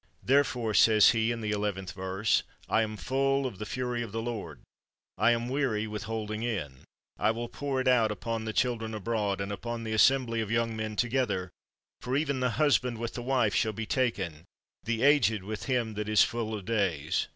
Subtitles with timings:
[0.22, 4.12] ''Therefore, ''says he, in the elev enth verse, ''I am full of the fury of
[4.12, 4.62] the Lord;
[5.18, 6.84] I am weary with holding in;
[7.18, 10.74] I will pour it out upon the children abroad, and upon the assembly of young
[10.74, 11.50] men together;
[12.00, 14.44] for even the husband with the wife shall be taken,
[14.84, 17.28] the aged with him that is full of days.